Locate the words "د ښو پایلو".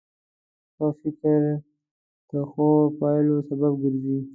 2.29-3.35